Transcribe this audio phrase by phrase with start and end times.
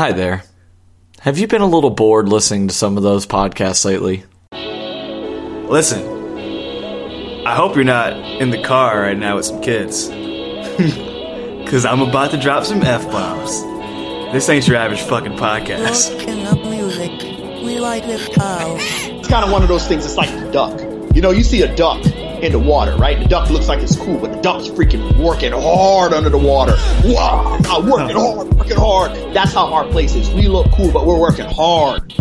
[0.00, 0.44] Hi there.
[1.20, 4.24] Have you been a little bored listening to some of those podcasts lately?
[5.68, 6.00] Listen,
[7.46, 10.08] I hope you're not in the car right now with some kids.
[11.60, 13.62] Because I'm about to drop some F bombs.
[14.32, 16.16] This ain't your average fucking podcast.
[16.64, 17.10] Music.
[17.62, 18.26] We like this.
[18.30, 20.06] It's kind of one of those things.
[20.06, 20.80] It's like the duck.
[21.14, 22.02] You know, you see a duck
[22.42, 23.18] in the water, right?
[23.18, 26.74] The duck looks like it's cool, but the duck's freaking working hard under the water.
[27.04, 29.34] Wow, I'm working hard, working hard.
[29.34, 30.30] That's how our place is.
[30.30, 32.14] We look cool, but we're working hard.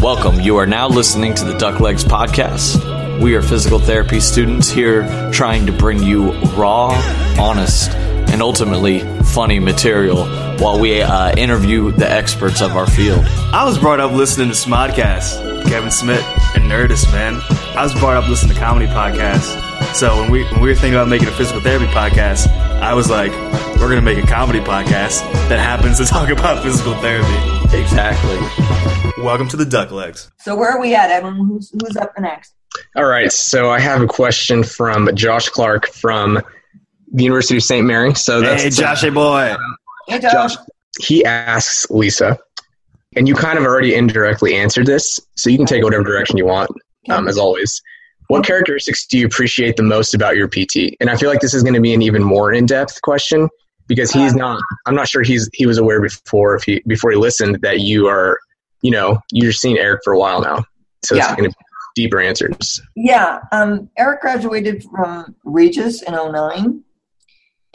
[0.00, 0.40] Welcome.
[0.40, 3.20] You are now listening to the Duck Legs Podcast.
[3.22, 6.90] We are physical therapy students here trying to bring you raw,
[7.38, 10.24] honest, and ultimately funny material
[10.58, 13.24] while we uh, interview the experts of our field.
[13.52, 16.24] I was brought up listening to Smodcast, Kevin Smith,
[16.54, 17.40] and Nerdist, man.
[17.74, 19.94] I was brought up listening to comedy podcasts.
[19.94, 22.48] So when we when we were thinking about making a physical therapy podcast,
[22.82, 23.32] I was like,
[23.80, 27.76] we're gonna make a comedy podcast that happens to talk about physical therapy.
[27.76, 28.36] Exactly.
[29.24, 30.30] Welcome to the Duck Legs.
[30.40, 31.34] So where are we at, Evan?
[31.34, 32.52] Who's who's up next?
[32.94, 36.42] All right, so I have a question from Josh Clark from
[37.10, 37.86] the University of St.
[37.86, 38.14] Mary.
[38.14, 39.56] So that's Hey, Josh, hey boy.
[40.08, 40.32] Hey, Josh.
[40.32, 40.56] Josh.
[41.00, 42.38] He asks Lisa,
[43.16, 46.44] and you kind of already indirectly answered this, so you can take whatever direction you
[46.44, 46.70] want,
[47.10, 47.80] um, as always.
[48.28, 50.96] What characteristics do you appreciate the most about your PT?
[51.00, 53.48] And I feel like this is going to be an even more in-depth question
[53.88, 54.60] because he's not.
[54.86, 58.06] I'm not sure he's he was aware before if he before he listened that you
[58.06, 58.38] are,
[58.80, 60.64] you know, you're seeing Eric for a while now,
[61.04, 61.26] so Yeah.
[61.26, 62.80] it's going to be deeper answers.
[62.96, 66.82] Yeah, um, Eric graduated from Regis in 09.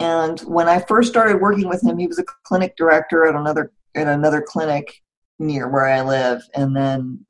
[0.00, 3.72] And when I first started working with him, he was a clinic director at another
[3.94, 5.02] at another clinic
[5.38, 6.42] near where I live.
[6.54, 7.24] And then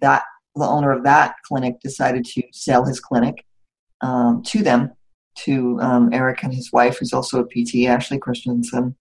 [0.00, 0.22] that
[0.58, 3.44] the owner of that clinic decided to sell his clinic
[4.00, 4.92] um, to them,
[5.44, 8.96] to um, Eric and his wife, who's also a PT, Ashley Christensen.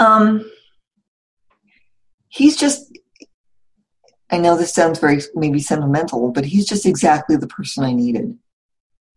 [0.00, 0.50] Um,
[2.28, 2.92] he's just
[4.30, 8.36] I know this sounds very maybe sentimental, but he's just exactly the person I needed.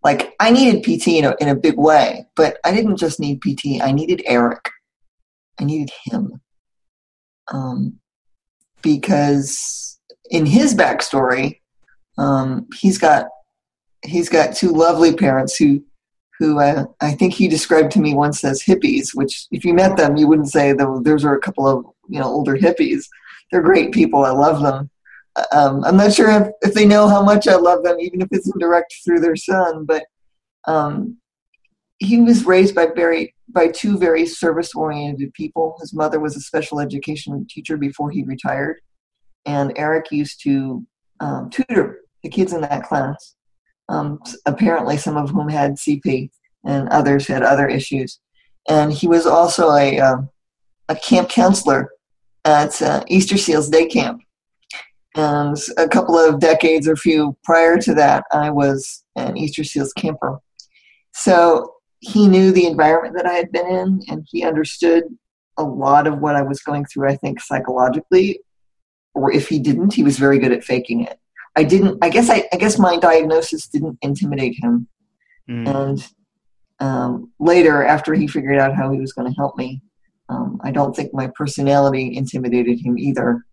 [0.03, 3.41] Like I needed PT in a, in a big way, but I didn't just need
[3.41, 3.81] PT.
[3.81, 4.69] I needed Eric.
[5.59, 6.40] I needed him.
[7.52, 8.00] Um,
[8.84, 9.87] because
[10.32, 11.60] in his backstory,
[12.18, 13.28] um, he's got
[14.04, 15.84] he's got two lovely parents who
[16.40, 19.10] who uh, I think he described to me once as hippies.
[19.14, 22.20] Which, if you met them, you wouldn't say that those are a couple of you
[22.20, 23.06] know older hippies.
[23.52, 24.26] They're great people.
[24.26, 24.90] I love them
[25.52, 28.30] um, I'm not sure if, if they know how much I love them, even if
[28.32, 29.86] it's indirect through their son.
[29.86, 30.06] But
[30.66, 31.18] um,
[32.00, 35.78] he was raised by very by two very service oriented people.
[35.80, 38.82] His mother was a special education teacher before he retired,
[39.47, 40.85] and Eric used to
[41.19, 43.35] um, tutor the kids in that class.
[43.90, 46.30] Um, apparently, some of whom had CP,
[46.66, 48.19] and others had other issues.
[48.69, 50.30] And he was also a um
[50.90, 51.90] a camp counselor
[52.46, 54.22] at uh, Easter Seals Day Camp
[55.18, 59.91] and a couple of decades or few prior to that, I was an Easter Seals
[59.94, 60.40] camper.
[61.13, 65.06] So he knew the environment that I had been in, and he understood
[65.57, 68.41] a lot of what I was going through, I think, psychologically.
[69.18, 71.20] Or if he didn't, he was very good at faking it.
[71.56, 74.88] I didn't, I guess, I, I guess my diagnosis didn't intimidate him.
[75.50, 75.68] Mm.
[75.68, 76.08] And
[76.80, 79.82] um, later, after he figured out how he was going to help me,
[80.30, 83.44] um, I don't think my personality intimidated him either.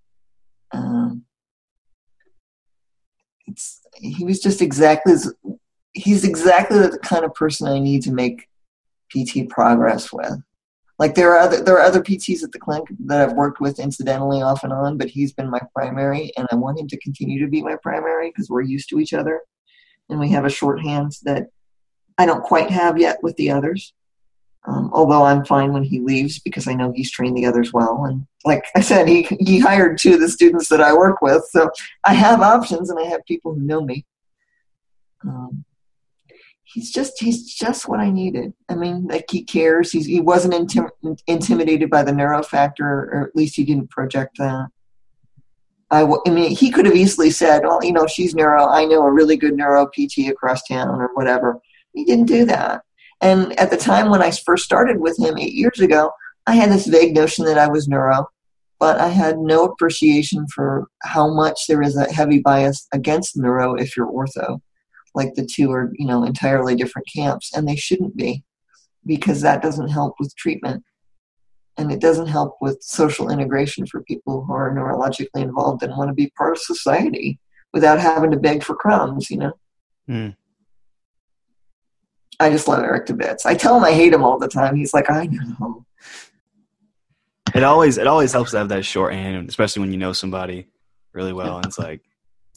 [0.72, 1.24] Um,
[3.46, 5.14] it's he was just exactly
[5.92, 8.48] he's exactly the kind of person I need to make
[9.10, 10.40] PT progress with.
[10.98, 13.80] Like there are other there are other PTs at the clinic that I've worked with
[13.80, 17.40] incidentally off and on, but he's been my primary, and I want him to continue
[17.44, 19.42] to be my primary because we're used to each other,
[20.08, 21.48] and we have a shorthand that
[22.16, 23.92] I don't quite have yet with the others.
[24.66, 28.04] Um, although I'm fine when he leaves because I know he's trained the others well,
[28.04, 31.44] and like I said, he he hired two of the students that I work with,
[31.50, 31.70] so
[32.04, 34.06] I have options and I have people who know me.
[35.24, 35.64] Um,
[36.64, 38.52] he's just he's just what I needed.
[38.68, 39.92] I mean, like he cares.
[39.92, 44.38] He's, he wasn't intim- intimidated by the neuro factor, or at least he didn't project
[44.38, 44.68] that.
[45.90, 48.66] I, w- I mean, he could have easily said, "Well, you know, she's neuro.
[48.66, 51.60] I know a really good neuro PT across town, or whatever."
[51.92, 52.82] He didn't do that.
[53.20, 56.10] And at the time when I first started with him eight years ago,
[56.46, 58.26] I had this vague notion that I was neuro,
[58.80, 63.74] but I had no appreciation for how much there is a heavy bias against neuro
[63.74, 64.60] if you're ortho.
[65.14, 68.42] Like the two are, you know, entirely different camps, and they shouldn't be,
[69.06, 70.82] because that doesn't help with treatment,
[71.76, 76.08] and it doesn't help with social integration for people who are neurologically involved and want
[76.08, 77.38] to be part of society
[77.72, 79.52] without having to beg for crumbs, you know.
[80.06, 80.28] Hmm.
[82.40, 83.46] I just love Eric to bits.
[83.46, 84.76] I tell him I hate him all the time.
[84.76, 85.84] He's like, I know.
[87.54, 90.66] It always it always helps to have that shorthand, especially when you know somebody
[91.12, 91.56] really well.
[91.56, 92.00] And it's like,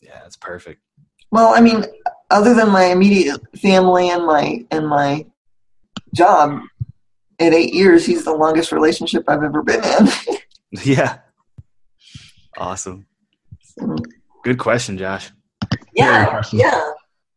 [0.02, 0.82] yeah, it's perfect.
[1.30, 1.86] Well, I mean,
[2.30, 5.26] other than my immediate family and my and my
[6.16, 6.62] job,
[7.40, 10.08] at eight years, he's the longest relationship I've ever been in.
[10.84, 11.20] Yeah.
[12.58, 13.06] Awesome.
[14.44, 15.32] Good question, Josh.
[15.94, 16.92] yeah, yeah.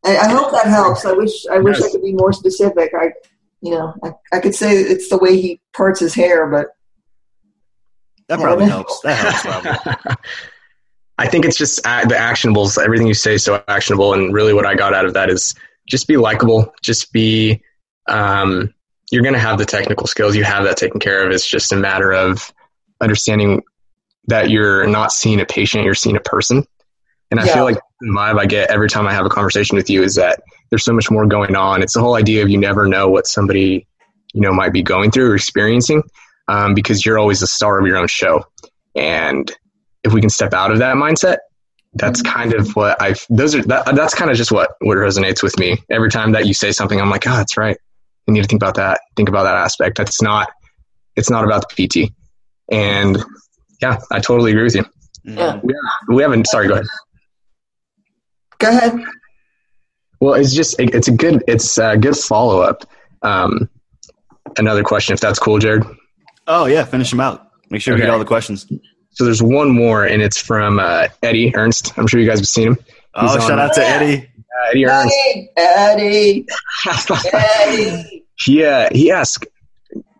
[0.04, 1.04] I, I hope that helps.
[1.04, 2.90] I wish I wish I could be more specific.
[2.92, 3.12] I,
[3.60, 6.68] you know, I, I could say it's the way he parts his hair, but
[8.28, 8.98] That probably helps.
[9.02, 10.16] That helps probably.
[11.20, 12.82] I think it's just the actionables.
[12.82, 15.54] Everything you say is so actionable, and really, what I got out of that is
[15.86, 16.72] just be likable.
[16.82, 17.62] Just be.
[18.08, 18.72] Um,
[19.12, 20.34] you're going to have the technical skills.
[20.34, 21.32] You have that taken care of.
[21.32, 22.50] It's just a matter of
[23.00, 23.62] understanding
[24.28, 25.84] that you're not seeing a patient.
[25.84, 26.64] You're seeing a person.
[27.30, 27.54] And I Yeah.
[27.54, 30.14] feel like the vibe I get every time I have a conversation with you is
[30.14, 30.40] that
[30.70, 31.82] there's so much more going on.
[31.82, 33.86] It's the whole idea of you never know what somebody
[34.32, 36.02] you know might be going through or experiencing
[36.48, 38.44] um, because you're always the star of your own show.
[38.94, 39.52] And
[40.04, 41.38] if we can step out of that mindset,
[41.94, 45.42] that's kind of what I've, Those are that, that's kind of just what what resonates
[45.42, 45.78] with me.
[45.90, 47.76] Every time that you say something, I'm like, oh, that's right.
[48.28, 49.00] I need to think about that.
[49.16, 49.96] Think about that aspect.
[49.96, 50.50] That's not.
[51.16, 52.12] It's not about the PT.
[52.70, 53.18] And
[53.82, 54.84] yeah, I totally agree with you.
[55.24, 55.60] Yeah.
[55.62, 55.74] We,
[56.08, 56.46] we haven't.
[56.46, 56.86] Sorry, go ahead.
[58.58, 59.04] go ahead.
[60.20, 62.84] Well, it's just it's a good it's a good follow up.
[63.22, 63.68] Um,
[64.58, 65.84] another question, if that's cool, Jared.
[66.46, 67.50] Oh yeah, finish them out.
[67.70, 68.70] Make sure we get all the questions.
[69.12, 71.98] So there's one more, and it's from uh, Eddie Ernst.
[71.98, 72.78] I'm sure you guys have seen him.
[73.14, 74.18] Oh, He's shout out to Eddie.
[74.38, 75.14] Uh, Eddie Ernst.
[75.56, 76.46] Eddie,
[76.86, 78.24] Eddie, Eddie.
[78.38, 79.46] he uh, he asked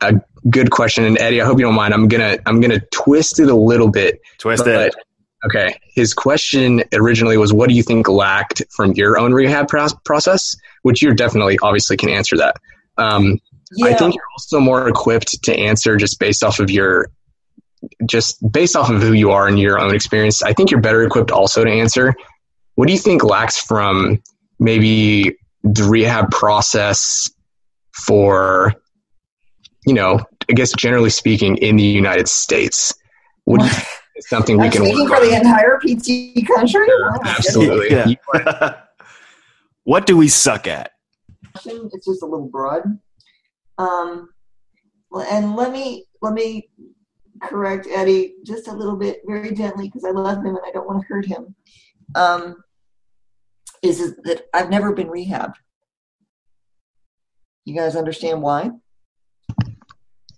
[0.00, 0.14] a
[0.50, 1.94] good question, and Eddie, I hope you don't mind.
[1.94, 4.20] I'm gonna I'm gonna twist it a little bit.
[4.38, 4.94] Twist but- it.
[5.46, 9.86] Okay, his question originally was, "What do you think lacked from your own rehab pro-
[10.04, 12.56] process?" Which you're definitely obviously can answer that.
[12.98, 13.38] Um,
[13.76, 13.86] Yeah.
[13.86, 17.08] I think you're also more equipped to answer just based off of your
[18.06, 20.42] just based off of who you are and your own experience.
[20.42, 22.14] I think you're better equipped also to answer.
[22.74, 24.22] What do you think lacks from
[24.58, 27.30] maybe the rehab process
[27.92, 28.74] for
[29.86, 32.94] you know, I guess generally speaking in the United States?
[33.44, 33.88] What do you think
[34.20, 36.86] is something we can speaking work for the entire PT country.
[36.86, 37.20] Wow.
[37.24, 37.90] Absolutely.
[37.90, 38.74] Yeah.
[39.84, 40.92] what do we suck at?
[41.54, 42.82] It's just a little broad.
[43.78, 44.28] Um,
[45.12, 46.68] and let me let me
[47.42, 50.86] correct Eddie just a little bit, very gently, because I love him and I don't
[50.86, 51.54] want to hurt him.
[52.14, 52.56] Um,
[53.82, 55.54] is is that I've never been rehabbed.
[57.64, 58.70] You guys understand why?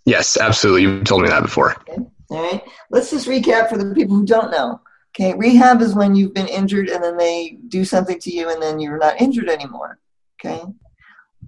[0.05, 0.83] Yes, absolutely.
[0.83, 1.77] You've told me that before.
[1.89, 2.63] All right.
[2.91, 4.81] Let's just recap for the people who don't know.
[5.15, 8.63] Okay, rehab is when you've been injured and then they do something to you and
[8.63, 9.99] then you're not injured anymore.
[10.41, 10.63] Okay.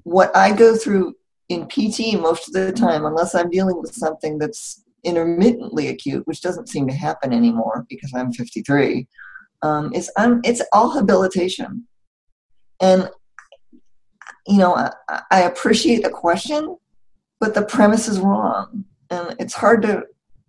[0.03, 1.17] What I go through
[1.49, 6.43] in PT most of the time, unless I'm dealing with something that's intermittently acute, which
[6.43, 9.07] doesn't seem to happen anymore because I'm 53,
[9.63, 11.87] um, I'm, it's all habilitation.
[12.81, 13.09] And,
[14.47, 16.77] you know, I, I appreciate the question,
[17.41, 18.85] but the premise is wrong.
[19.11, 20.05] And it's hard to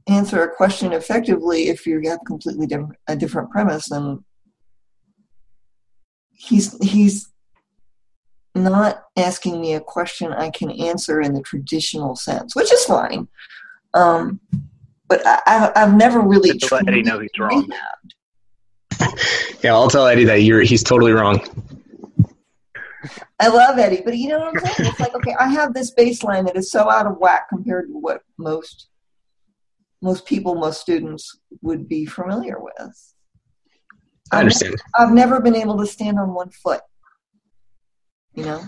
[0.08, 4.20] answer a question effectively if you have completely different a different premise and
[6.30, 7.32] he's he's
[8.54, 13.28] not asking me a question I can answer in the traditional sense, which is fine.
[13.96, 14.40] Um,
[15.08, 17.72] but I, I, I've never really to let Eddie know he's wrong.
[19.62, 21.42] Yeah, I'll tell Eddie that you're he's totally wrong.
[23.40, 24.90] I love Eddie, but you know what I'm saying?
[24.90, 27.94] It's like, okay, I have this baseline that is so out of whack compared to
[27.94, 28.90] what most
[30.02, 33.14] most people, most students would be familiar with.
[34.32, 34.76] I understand.
[34.98, 36.82] I've never been able to stand on one foot.
[38.34, 38.62] You know,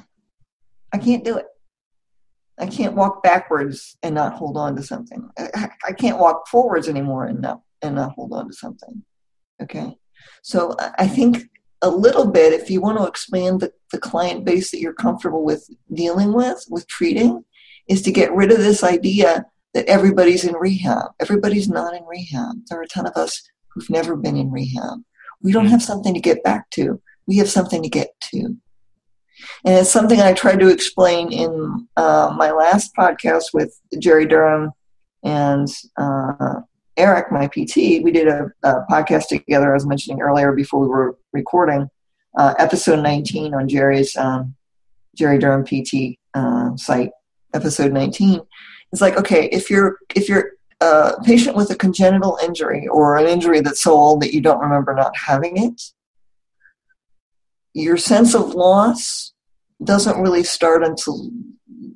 [0.94, 1.46] I can't do it.
[2.60, 5.30] I can't walk backwards and not hold on to something.
[5.38, 9.04] I, I can't walk forwards anymore and not and not hold on to something.
[9.62, 9.98] Okay,
[10.42, 11.50] so I- think
[11.82, 15.44] a little bit, if you want to expand the, the client base that you're comfortable
[15.44, 17.44] with dealing with, with treating,
[17.88, 21.12] is to get rid of this idea that everybody's in rehab.
[21.20, 22.56] Everybody's not in rehab.
[22.68, 25.04] There are a ton of us who've never been in rehab.
[25.42, 25.72] We don't hmm.
[25.72, 27.00] have something to get back to.
[27.28, 28.58] We have something to get to.
[29.66, 34.72] And it's something I tried to explain in uh, my last podcast with Jerry Durham
[35.24, 36.62] and uh,
[36.96, 38.04] Eric, my PT.
[38.04, 41.90] We did a, a, podcast together, I was mentioning earlier before we were recording,
[42.38, 44.56] uh, episode 19 on Jerry's um,
[45.16, 47.12] Jerry Durham PT uh, site,
[47.54, 48.42] episode 19.
[48.92, 53.26] It's like, okay, if you're if you're a patient with a congenital injury or an
[53.26, 55.82] injury that's so old that you don't remember not having it,
[57.74, 59.34] your sense of loss
[59.84, 61.30] doesn't really start until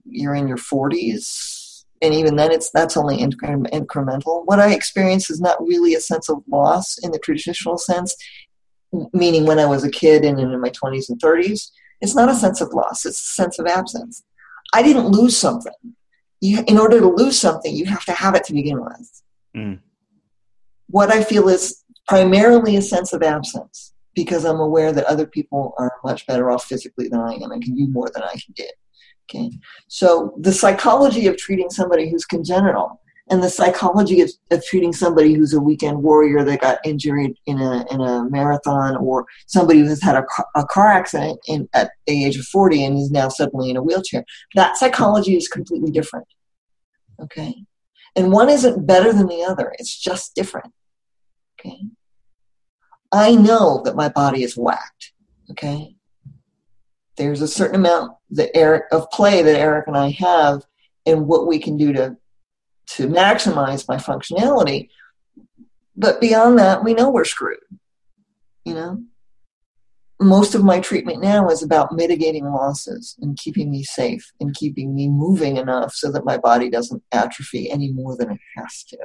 [0.05, 1.61] you're in your 40s
[2.01, 4.43] and even then it's that's only incre- incremental.
[4.45, 8.15] What i experience is not really a sense of loss in the traditional sense
[9.13, 11.69] meaning when i was a kid and in my 20s and 30s
[12.01, 14.23] it's not a sense of loss it's a sense of absence.
[14.73, 15.73] I didn't lose something.
[16.39, 19.21] You, in order to lose something you have to have it to begin with.
[19.55, 19.79] Mm.
[20.87, 25.73] what i feel is primarily a sense of absence because i'm aware that other people
[25.77, 28.53] are much better off physically than i am and can do more than i can
[28.55, 28.65] do
[29.33, 29.49] Okay.
[29.87, 32.99] So the psychology of treating somebody who's congenital
[33.29, 37.59] and the psychology of, of treating somebody who's a weekend warrior that got injured in
[37.59, 41.69] a, in a marathon or somebody who has had a, car, a car accident in,
[41.73, 44.25] at the age of 40 and is now suddenly in a wheelchair,
[44.55, 46.27] that psychology is completely different.
[47.21, 47.55] Okay.
[48.17, 49.73] And one isn't better than the other.
[49.79, 50.73] It's just different.
[51.59, 51.77] Okay.
[53.11, 55.13] I know that my body is whacked.
[55.51, 55.95] Okay
[57.17, 60.63] there's a certain amount that Eric of play that Eric and I have
[61.05, 62.17] in what we can do to
[62.87, 64.89] to maximize my functionality.
[65.95, 67.59] But beyond that, we know we're screwed.
[68.65, 69.03] You know?
[70.19, 74.93] Most of my treatment now is about mitigating losses and keeping me safe and keeping
[74.93, 78.97] me moving enough so that my body doesn't atrophy any more than it has to.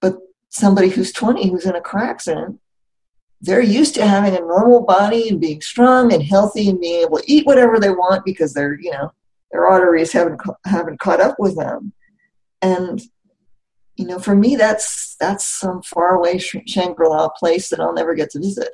[0.00, 0.18] But
[0.54, 2.58] somebody who's 20 who's in a car accident
[3.44, 7.18] they're used to having a normal body and being strong and healthy and being able
[7.18, 9.12] to eat whatever they want because they're you know
[9.50, 11.92] their arteries haven't haven't caught up with them.
[12.62, 13.02] And
[13.96, 18.40] you know for me that's that's some faraway shangri-la place that i'll never get to
[18.40, 18.70] visit.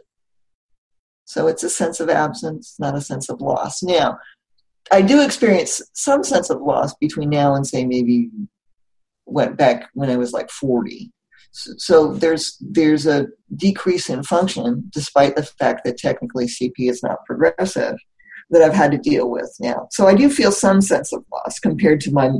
[1.24, 3.82] So it's a sense of absence not a sense of loss.
[3.82, 4.18] Now
[4.92, 8.30] i do experience some sense of loss between now and say maybe
[9.26, 11.12] went back when i was like 40
[11.52, 13.26] so there's there's a
[13.56, 17.96] decrease in function, despite the fact that technically CP is not progressive,
[18.50, 19.88] that I've had to deal with now.
[19.90, 22.30] So I do feel some sense of loss compared to my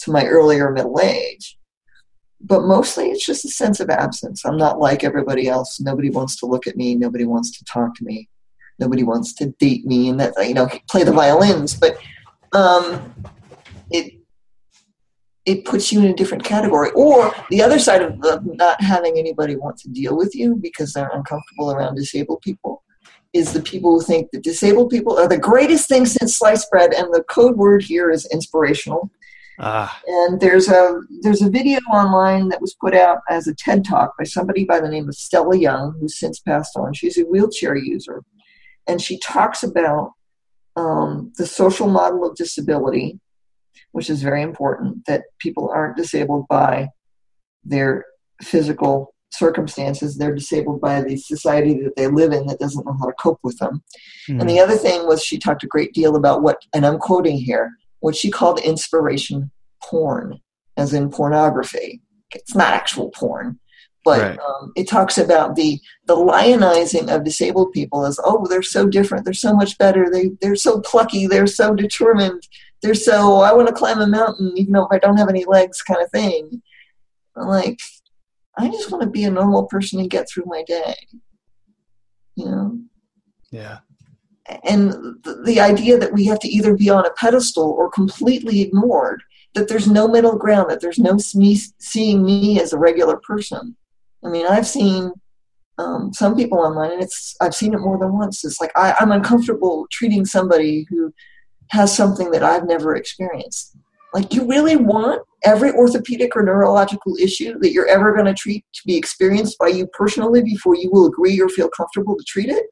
[0.00, 1.58] to my earlier middle age,
[2.40, 4.44] but mostly it's just a sense of absence.
[4.44, 5.80] I'm not like everybody else.
[5.80, 6.94] Nobody wants to look at me.
[6.94, 8.28] Nobody wants to talk to me.
[8.78, 11.74] Nobody wants to date me and that you know play the violins.
[11.74, 11.98] But
[12.52, 13.14] um,
[13.90, 14.17] it
[15.48, 16.90] it puts you in a different category.
[16.94, 20.92] Or the other side of the not having anybody want to deal with you because
[20.92, 22.84] they're uncomfortable around disabled people
[23.32, 26.92] is the people who think that disabled people are the greatest thing since sliced bread,
[26.92, 29.10] and the code word here is inspirational.
[29.58, 30.00] Ah.
[30.06, 34.16] And there's a there's a video online that was put out as a TED talk
[34.18, 36.92] by somebody by the name of Stella Young, who's since passed on.
[36.92, 38.22] She's a wheelchair user,
[38.86, 40.12] and she talks about
[40.76, 43.18] um, the social model of disability
[43.92, 46.88] which is very important that people aren't disabled by
[47.64, 48.04] their
[48.42, 53.06] physical circumstances they're disabled by the society that they live in that doesn't know how
[53.06, 53.82] to cope with them
[54.28, 54.40] mm.
[54.40, 57.36] and the other thing was she talked a great deal about what and i'm quoting
[57.36, 59.50] here what she called inspiration
[59.82, 60.38] porn
[60.78, 62.00] as in pornography
[62.34, 63.58] it's not actual porn
[64.04, 64.38] but right.
[64.38, 69.24] um, it talks about the the lionizing of disabled people as oh they're so different
[69.24, 72.42] they're so much better they they're so plucky they're so determined
[72.82, 75.82] they're so I want to climb a mountain even though I don't have any legs
[75.82, 76.62] kind of thing.
[77.36, 77.78] I'm like,
[78.56, 80.94] I just want to be a normal person and get through my day.
[82.34, 82.78] You know?
[83.50, 83.78] Yeah.
[84.64, 84.92] And
[85.22, 89.22] the, the idea that we have to either be on a pedestal or completely ignored,
[89.54, 93.76] that there's no middle ground, that there's no me seeing me as a regular person.
[94.24, 95.12] I mean, I've seen
[95.78, 98.44] um, some people online, and it's I've seen it more than once.
[98.44, 101.12] It's like I, I'm uncomfortable treating somebody who
[101.70, 103.76] has something that I've never experienced.
[104.14, 108.34] Like, do you really want every orthopedic or neurological issue that you're ever going to
[108.34, 112.24] treat to be experienced by you personally before you will agree or feel comfortable to
[112.24, 112.66] treat it?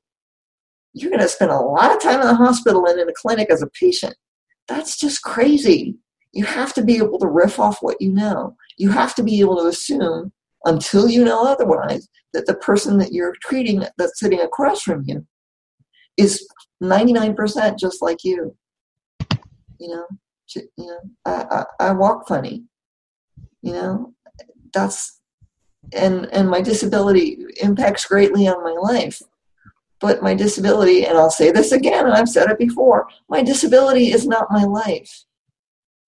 [0.95, 3.50] You're going to spend a lot of time in the hospital and in a clinic
[3.50, 4.15] as a patient.
[4.67, 5.97] That's just crazy.
[6.33, 8.57] You have to be able to riff off what you know.
[8.79, 10.33] You have to be able to assume,
[10.65, 15.26] until you know otherwise, that the person that you're treating that's sitting across from you
[16.17, 16.47] is
[16.83, 18.57] 99% just like you
[19.78, 20.06] you know,
[20.54, 22.64] you know, I, I, I walk funny,
[23.62, 24.14] you know,
[24.73, 25.21] that's,
[25.92, 29.23] and, and my disability impacts greatly on my life.
[29.99, 34.12] But my disability, and I'll say this again, and I've said it before, my disability
[34.12, 35.25] is not my life.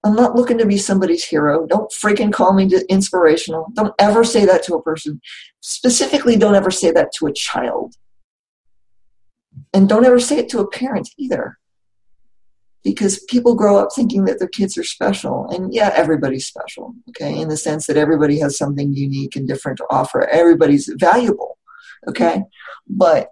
[0.05, 1.67] I'm not looking to be somebody's hero.
[1.67, 3.73] Don't freaking call me inspirational.
[3.75, 5.21] Don't ever say that to a person.
[5.61, 7.95] Specifically, don't ever say that to a child.
[9.73, 11.59] And don't ever say it to a parent either
[12.91, 17.39] because people grow up thinking that their kids are special and yeah everybody's special okay
[17.41, 21.59] in the sense that everybody has something unique and different to offer everybody's valuable
[22.09, 22.43] okay
[22.89, 23.31] but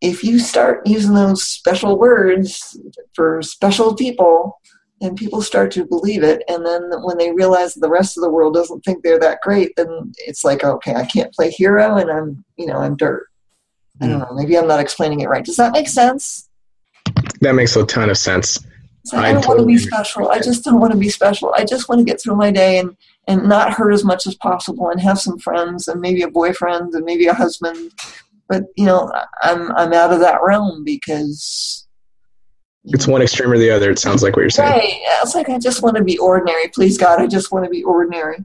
[0.00, 2.78] if you start using those special words
[3.14, 4.60] for special people,
[5.00, 6.42] then people start to believe it.
[6.48, 9.72] And then when they realize the rest of the world doesn't think they're that great,
[9.76, 13.26] then it's like, okay, I can't play hero and I'm, you know, I'm dirt.
[14.00, 14.28] I don't mm.
[14.28, 14.34] know.
[14.34, 15.44] Maybe I'm not explaining it right.
[15.44, 16.48] Does that make sense?
[17.46, 18.58] That makes a ton of sense.
[19.04, 20.28] It's like, I I don't want to be special.
[20.30, 21.54] I just don't want to be special.
[21.56, 22.96] I just want to get through my day and,
[23.28, 26.92] and not hurt as much as possible and have some friends and maybe a boyfriend
[26.92, 27.92] and maybe a husband.
[28.48, 29.12] But you know,
[29.42, 31.86] I'm I'm out of that realm because
[32.86, 33.92] It's one extreme or the other.
[33.92, 34.72] It sounds like what you're saying.
[34.72, 35.00] right.
[35.22, 36.66] It's like I just want to be ordinary.
[36.74, 38.44] Please God, I just want to be ordinary.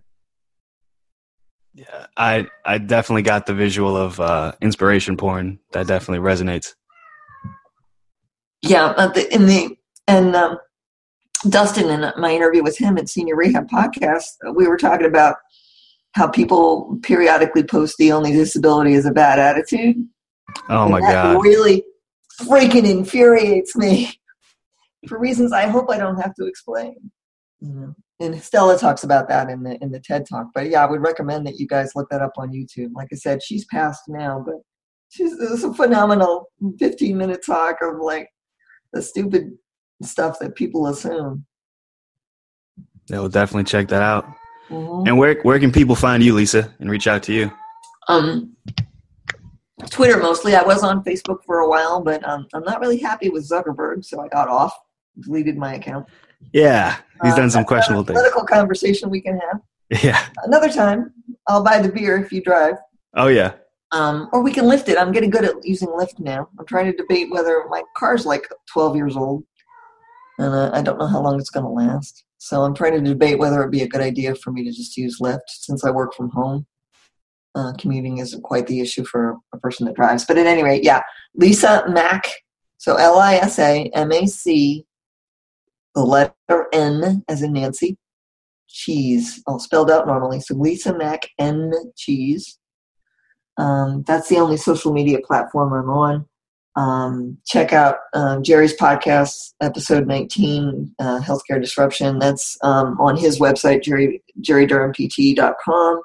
[1.74, 5.58] Yeah, I I definitely got the visual of uh, inspiration porn.
[5.72, 6.75] That definitely resonates.
[8.62, 9.75] Yeah, uh, the, in the
[10.08, 10.58] and um,
[11.50, 15.36] Dustin in my interview with him at Senior Rehab Podcast, uh, we were talking about
[16.13, 19.96] how people periodically post the only disability is a bad attitude.
[20.70, 21.44] Oh And my that god.
[21.44, 21.84] really
[22.41, 24.13] freaking infuriates me
[25.08, 26.96] for reasons I hope I don't have to explain.
[27.62, 30.48] You know, and Stella talks about that in the in the TED talk.
[30.53, 32.89] But yeah, I would recommend that you guys look that up on YouTube.
[32.94, 34.56] Like I said, she's passed now, but
[35.10, 36.50] she's it's a phenomenal
[36.80, 38.27] 15 minute talk of like
[38.94, 39.58] the stupid
[40.04, 41.46] stuff that people assume.
[43.08, 44.26] Yeah, we'll definitely check that out.
[44.70, 45.08] Mhm.
[45.08, 47.52] And where where can people find you, Lisa, and reach out to you?
[48.08, 48.56] Um,
[49.90, 50.56] Twitter mostly.
[50.56, 54.06] I was on Facebook for a while, but um, I'm not really happy with Zuckerberg,
[54.06, 54.74] so I got off,
[55.20, 56.08] deleted my account.
[56.54, 58.20] Yeah, he's Uh, done some that's questionable a things.
[58.20, 59.62] Political conversation we can have
[60.04, 60.24] Yeah.
[60.44, 61.14] another time.
[61.48, 62.76] I'll buy the beer if you drive,
[63.16, 63.54] Oh yeah.
[63.92, 64.98] Um, or we can lift it.
[64.98, 66.48] I'm getting good at using Lyft now.
[66.58, 69.44] I'm trying to debate whether my car's like 12 years old,
[70.38, 72.24] and uh, I don't know how long it's going to last.
[72.38, 74.98] So I'm trying to debate whether it'd be a good idea for me to just
[74.98, 76.66] use Lyft since I work from home.
[77.54, 80.26] Uh, commuting isn't quite the issue for a person that drives.
[80.26, 81.02] But at any rate, yeah,
[81.36, 82.28] Lisa Mac.
[82.78, 84.86] So L I S A M A C,
[85.94, 87.98] the letter N as in Nancy,
[88.68, 90.40] cheese, all spelled out normally.
[90.40, 92.58] So Lisa Mac N cheese.
[93.57, 96.25] Um, that's the only social media platform I'm on.
[96.75, 102.20] Um, check out um, Jerry's podcast, episode 19, uh, Healthcare Disruption.
[102.20, 106.01] That's um, on his website, Jerry, jerrydurhampt.com.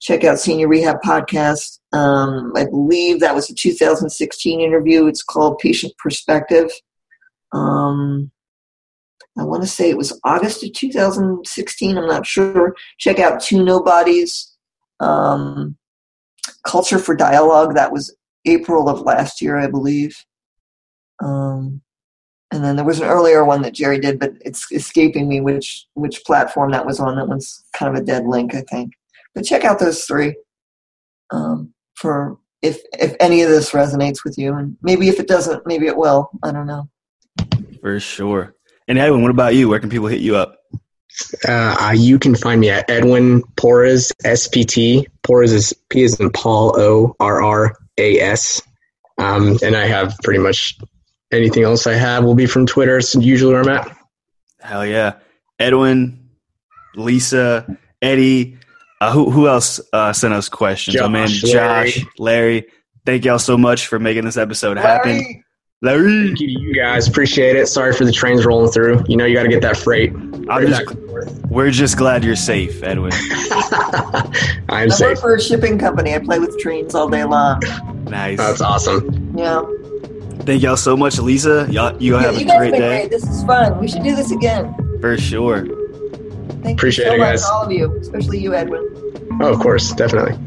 [0.00, 1.80] Check out Senior Rehab Podcast.
[1.92, 5.06] Um, I believe that was a 2016 interview.
[5.06, 6.70] It's called Patient Perspective.
[7.52, 8.30] Um,
[9.38, 11.98] I want to say it was August of 2016.
[11.98, 12.74] I'm not sure.
[12.98, 14.54] Check out Two Nobodies.
[15.00, 15.76] Um,
[16.64, 17.74] Culture for Dialogue.
[17.74, 20.16] That was April of last year, I believe.
[21.22, 21.82] Um,
[22.52, 25.86] and then there was an earlier one that Jerry did, but it's escaping me which
[25.94, 27.16] which platform that was on.
[27.16, 28.92] That one's kind of a dead link, I think.
[29.34, 30.36] But check out those three
[31.30, 35.66] um, for if if any of this resonates with you, and maybe if it doesn't,
[35.66, 36.30] maybe it will.
[36.42, 36.88] I don't know.
[37.80, 38.54] For sure.
[38.88, 39.68] And Edwin, what about you?
[39.68, 40.58] Where can people hit you up?
[41.46, 45.06] Uh, you can find me at Edwin Porras, SPT.
[45.22, 48.62] Porras is P is in Paul, O R R A S.
[49.18, 50.78] Um, and I have pretty much
[51.32, 52.98] anything else I have will be from Twitter.
[52.98, 53.96] It's usually where I'm at.
[54.60, 55.14] Hell yeah.
[55.58, 56.30] Edwin,
[56.94, 58.58] Lisa, Eddie.
[59.00, 60.96] Uh, who who else uh, sent us questions?
[60.96, 61.52] oh man, Josh,
[61.96, 62.66] Josh, Larry.
[63.04, 65.44] Thank y'all so much for making this episode happen.
[65.82, 66.26] Larry, Larry.
[66.28, 67.06] Thank you to you guys.
[67.06, 67.66] Appreciate it.
[67.66, 69.04] Sorry for the trains rolling through.
[69.08, 70.10] You know, you got to get that freight.
[70.48, 71.46] I'm just, back and forth.
[71.50, 73.12] we're just glad you're safe, Edwin.
[73.50, 74.30] I'm
[74.70, 75.00] I safe.
[75.08, 76.14] work for a shipping company.
[76.14, 77.60] I play with trains all day long.
[78.04, 78.38] Nice.
[78.38, 79.36] That's awesome.
[79.36, 79.62] Yeah.
[80.44, 81.66] Thank y'all so much, Lisa.
[81.70, 82.98] Y'all, you Yeah, have you a guys great been day.
[83.00, 83.10] great.
[83.10, 83.78] This is fun.
[83.78, 84.74] We should do this again.
[85.02, 85.66] For sure.
[86.62, 87.44] Thank Appreciate you so it, much, guys.
[87.44, 88.82] all of you, especially you, Edwin.
[89.42, 89.92] Oh, of course.
[89.92, 90.38] Definitely.